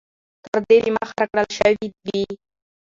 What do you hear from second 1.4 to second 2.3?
شوي وې